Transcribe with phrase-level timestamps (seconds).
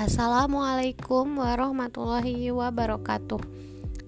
[0.00, 3.36] Assalamualaikum warahmatullahi wabarakatuh.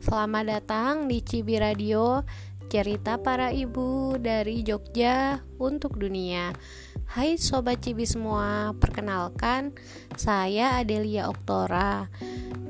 [0.01, 2.25] Selamat datang di Cibi Radio
[2.73, 6.57] Cerita para ibu dari Jogja untuk dunia.
[7.13, 9.77] Hai Sobat Cibi semua Perkenalkan
[10.17, 12.09] Saya Adelia Oktora.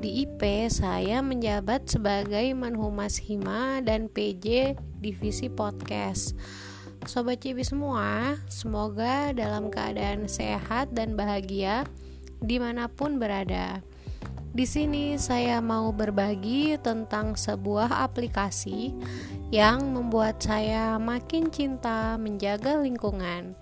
[0.03, 6.35] Di IP saya menjabat sebagai Manhumas Hima dan PJ Divisi Podcast.
[7.07, 11.87] Sobat Cibi semua, semoga dalam keadaan sehat dan bahagia
[12.43, 13.79] di mana pun berada.
[14.53, 18.93] Di sini saya mau berbagi tentang sebuah aplikasi
[19.49, 23.57] yang membuat saya makin cinta menjaga lingkungan.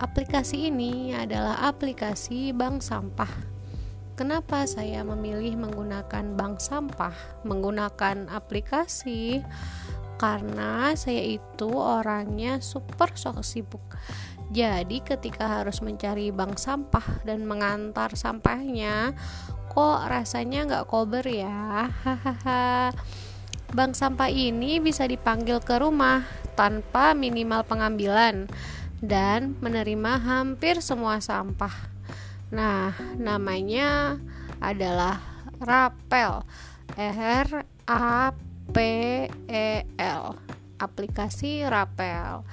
[0.00, 3.28] Aplikasi ini adalah aplikasi bank sampah.
[4.16, 7.12] Kenapa saya memilih menggunakan bank sampah,
[7.44, 9.44] menggunakan aplikasi?
[10.20, 13.96] Karena saya itu orangnya super sok sibuk
[14.50, 19.14] jadi ketika harus mencari bank sampah dan mengantar sampahnya,
[19.70, 21.86] kok rasanya nggak kober ya?
[22.02, 22.90] Hahaha.
[23.70, 26.26] Bank sampah ini bisa dipanggil ke rumah
[26.58, 28.50] tanpa minimal pengambilan
[28.98, 31.86] dan menerima hampir semua sampah.
[32.50, 34.18] Nah, namanya
[34.58, 35.22] adalah
[35.62, 36.42] Rapel.
[36.98, 38.34] R A
[38.70, 38.76] P
[39.50, 40.38] E L.
[40.80, 42.46] Aplikasi Rapel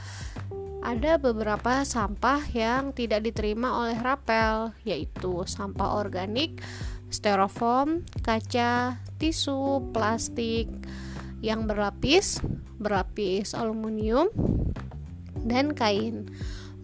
[0.87, 6.63] ada beberapa sampah yang tidak diterima oleh rapel, yaitu sampah organik,
[7.11, 10.69] styrofoam, kaca, tisu, plastik
[11.43, 12.39] yang berlapis,
[12.79, 14.31] berlapis aluminium,
[15.43, 16.29] dan kain.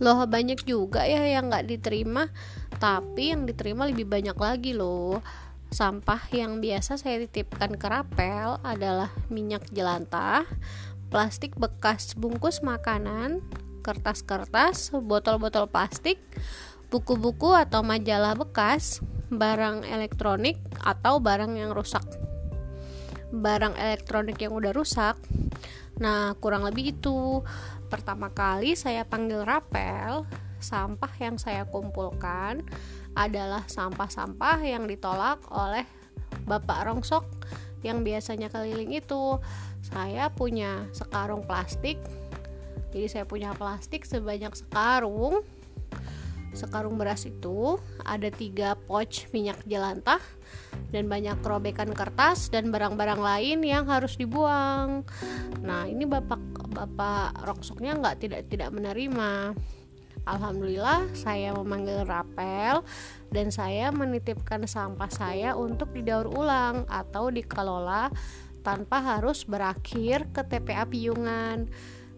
[0.02, 2.28] Loh banyak juga ya yang nggak diterima,
[2.81, 5.23] tapi yang diterima lebih banyak lagi loh.
[5.73, 10.45] Sampah yang biasa saya titipkan ke rapel adalah minyak jelantah,
[11.09, 13.41] plastik bekas bungkus makanan,
[13.81, 16.21] kertas-kertas, botol-botol plastik,
[16.93, 19.02] buku-buku atau majalah bekas,
[19.33, 22.05] barang elektronik atau barang yang rusak.
[23.33, 25.17] Barang elektronik yang udah rusak.
[25.98, 27.42] Nah, kurang lebih itu.
[27.89, 30.30] Pertama kali saya panggil rapel,
[30.63, 32.63] sampah yang saya kumpulkan
[33.13, 35.85] adalah sampah-sampah yang ditolak oleh
[36.47, 37.27] Bapak Rongsok
[37.83, 39.37] yang biasanya keliling itu.
[39.83, 41.99] Saya punya sekarung plastik
[42.93, 45.41] jadi saya punya plastik sebanyak sekarung
[46.53, 50.21] sekarung beras itu ada tiga pouch minyak jelantah
[50.93, 55.01] dan banyak robekan kertas dan barang-barang lain yang harus dibuang.
[55.65, 56.37] Nah ini bapak
[56.69, 59.57] bapak rongsoknya nggak tidak tidak menerima.
[60.23, 62.80] Alhamdulillah saya memanggil rapel
[63.28, 68.08] dan saya menitipkan sampah saya untuk didaur ulang atau dikelola
[68.64, 71.67] tanpa harus berakhir ke TPA Piyungan.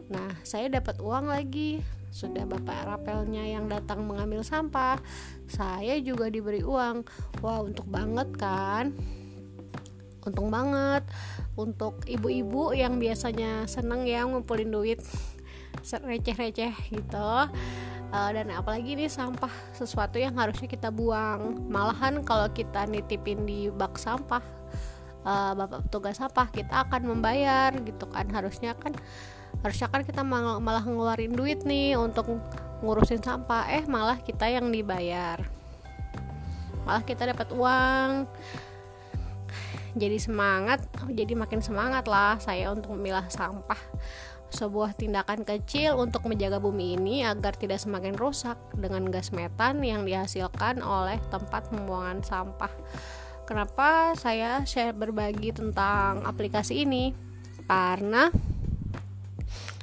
[0.06, 1.82] Nah, saya dapat uang lagi.
[2.14, 5.02] Sudah bapak rapelnya yang datang mengambil sampah,
[5.52, 7.04] saya juga diberi uang.
[7.44, 8.96] Wah, untuk banget kan?
[10.24, 11.04] Untung banget
[11.60, 15.04] untuk ibu-ibu yang biasanya seneng ya ngumpulin duit
[16.08, 17.32] receh-receh gitu.
[18.14, 21.66] Uh, dan apalagi ini sampah sesuatu yang harusnya kita buang.
[21.70, 24.44] Malahan kalau kita nitipin di bak sampah,
[25.26, 28.30] uh, bapak petugas sampah kita akan membayar gitu kan.
[28.30, 28.94] Harusnya kan
[29.66, 32.28] harusnya kan kita malah, malah ngeluarin duit nih untuk
[32.86, 35.40] ngurusin sampah eh malah kita yang dibayar
[36.86, 38.30] malah kita dapat uang
[39.96, 43.80] jadi semangat jadi makin semangat lah saya untuk memilah sampah
[44.54, 50.06] sebuah tindakan kecil untuk menjaga bumi ini agar tidak semakin rusak dengan gas metan yang
[50.06, 52.72] dihasilkan oleh tempat pembuangan sampah.
[53.46, 57.14] Kenapa saya share berbagi tentang aplikasi ini?
[57.66, 58.30] Karena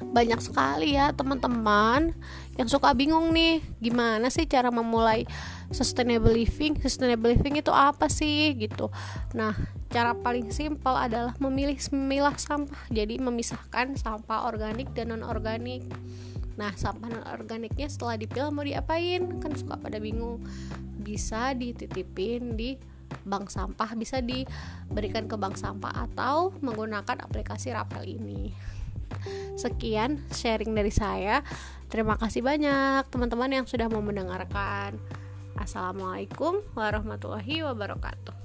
[0.03, 2.13] banyak sekali ya teman-teman
[2.61, 5.25] yang suka bingung nih gimana sih cara memulai
[5.73, 6.77] sustainable living?
[6.83, 8.93] Sustainable living itu apa sih gitu.
[9.33, 9.57] Nah
[9.89, 15.85] cara paling simpel adalah memilih memilah sampah jadi memisahkan sampah organik dan non organik
[16.53, 19.41] nah sampah non organiknya setelah dipilah mau diapain?
[19.41, 20.45] Kan suka pada bingung.
[21.01, 22.77] Bisa dititipin di
[23.25, 28.53] bank sampah bisa diberikan ke bank sampah atau menggunakan aplikasi Rapel ini
[29.57, 31.41] Sekian sharing dari saya.
[31.93, 34.97] Terima kasih banyak teman-teman yang sudah mau mendengarkan.
[35.57, 38.42] Assalamualaikum warahmatullahi wabarakatuh.